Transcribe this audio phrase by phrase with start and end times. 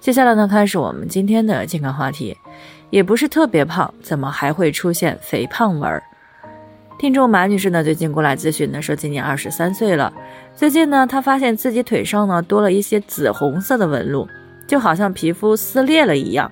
[0.00, 2.36] 接下来呢，开始我们今天的健康话题。
[2.90, 6.02] 也不是特别胖，怎么还会出现肥胖纹儿？
[6.98, 10.10] 听众马女士呢，最近过来咨询呢，说今年二十三岁了，
[10.56, 14.26] 最近呢，她发现自己腿上呢多了一些紫红色的纹路，
[14.66, 16.50] 就好像皮肤撕裂了一样。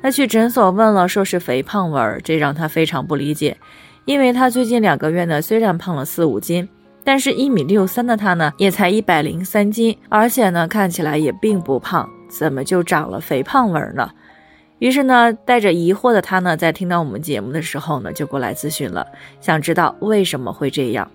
[0.00, 3.56] 她去诊所问了，说是肥胖纹儿，这让她非常不理解，
[4.04, 6.68] 因为她最近两个月呢，虽然胖了四五斤，
[7.02, 14.10] 但是一米六三的她呢，也才一百零三斤，而且呢，看起来也并不胖，怎么就长了肥胖纹呢？
[14.78, 19.06] 于是呢，带着疑惑的他呢，在听到我们节目的时候呢，就过来咨询了，
[19.40, 21.08] 想知道为什么会这样。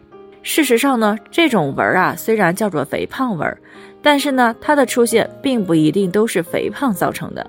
[0.43, 3.57] 事实上呢，这种纹啊，虽然叫做肥胖纹，
[4.01, 7.45] 但是呢，它的出现并不一定都是肥胖造成的。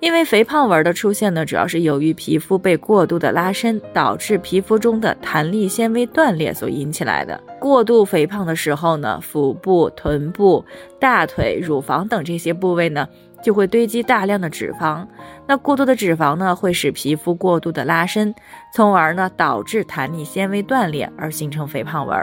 [0.00, 7.40] 因为肥胖纹的出现呢，主要是由于皮肤被过度的拉伸，导致皮肤中的弹力纤维断裂所引起来的。
[7.60, 10.64] 过度肥胖的时候呢，腹部、臀部、
[11.00, 13.08] 大腿、乳房等这些部位呢。
[13.40, 15.06] 就会堆积大量的脂肪，
[15.46, 18.34] 那过多的脂肪呢，会使皮肤过度的拉伸，
[18.74, 22.18] 从而呢导致弹力纤维断裂而形成肥胖纹。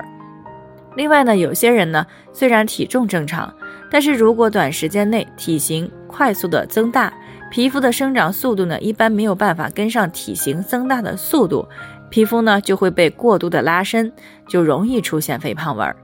[0.98, 3.52] 另外呢，有些人呢虽然体重正常，
[3.90, 7.14] 但是如果短时间内体型快速的增大，
[7.52, 11.68] 皮肤的生长速度呢一般没有办法跟上体型增大的速度，
[12.10, 14.12] 皮肤呢就会被过度的拉伸，
[14.48, 15.96] 就容易出现肥胖纹。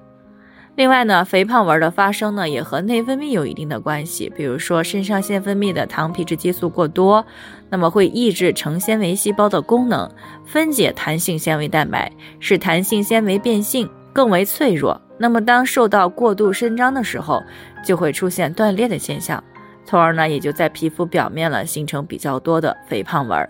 [0.75, 4.31] 另外呢，肥胖纹的发生呢，也和内分泌有一定的关系。
[4.33, 7.23] 比如说，肾上腺分泌的糖皮质激素过多，
[7.69, 10.09] 那么会抑制成纤维细胞的功能，
[10.45, 14.99] 分解弹性纤维蛋白，使弹性纤维变性，更为脆弱。
[15.17, 17.43] 那么当受到过度伸张的时候，
[17.85, 19.43] 就会出现断裂的现象，
[19.85, 23.49] 从而呢，也就在皮肤表面了形成比较多的肥胖纹。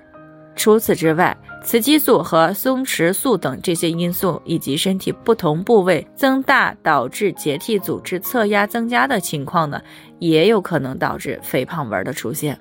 [0.56, 9.82] 除此之外，雌激素和松弛素等这些因素，以及身体不同部位增大导致结缔组织侧压增加的情况呢，
[10.20, 12.60] 也有可能导致肥胖纹的出现。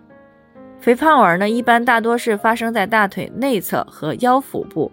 [0.78, 4.91] 肥胖纹呢，一般大多是发生在大腿内侧和腰腹部。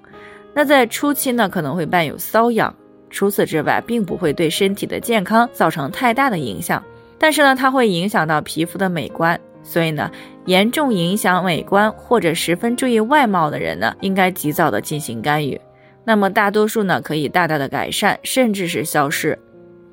[0.53, 2.73] 那在初期呢，可能会伴有瘙痒。
[3.09, 6.83] 除此之外，并不会对身体的健康造成太大的影响。
[7.19, 9.39] 但是呢，它会影响到皮肤的美观。
[9.63, 10.09] 所以呢，
[10.45, 15.59] 严重影响美观或者十分注意外貌的人呢，应该及早的进行干预。
[16.05, 19.37] 那么大多数呢，可以大大的改善，甚至是消失。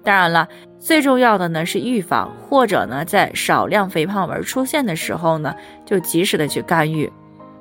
[0.05, 0.47] 当然了，
[0.79, 5.53] 最重要的呢是预防，或者呢在少量肥胖纹出现的时候呢，
[5.85, 7.11] 就及时的去干预。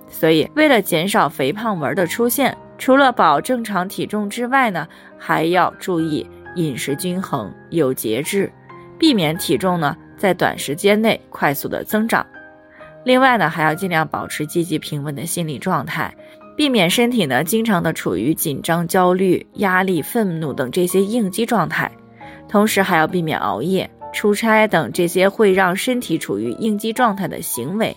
[0.07, 4.87] 所以，为了减少肥胖纹的出现，除了保正常体重之外呢，
[5.17, 8.51] 还要注意饮食均衡，有节制，
[9.03, 9.97] 避免体重呢。
[10.15, 12.25] 在短时间内快速的增长，
[13.03, 16.15] 另外呢，还要尽量保持积极平稳的心理状态，
[16.55, 21.91] 避免身体呢经常的处于紧张、焦虑、压力、愤怒等这些应激状态，
[22.47, 27.93] 同时还要避免熬夜、出差等这些会让身体处于应激状态的行为，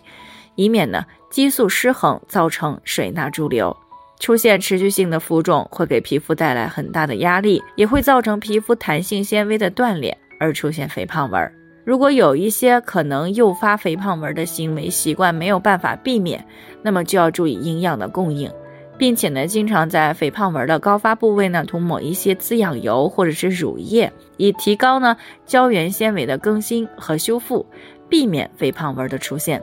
[0.56, 3.76] 以免呢激素失衡造成水钠潴留，
[4.18, 11.52] 出现持续性的浮肿，会给皮肤带来很大的压力，也会造成皮肤弹性纤维的断裂而出现肥胖纹。
[11.84, 16.44] 如果有一些可能诱发肥胖纹的行为习惯没有办法避免，
[16.82, 18.50] 那么就要注意营养的供应，
[18.98, 27.64] 并且呢，经常在肥胖纹的高发部位呢涂抹一些滋养油或者是乳液，以提高呢胶原纤维的更新和修复，
[28.08, 29.62] 避免肥胖纹的出现。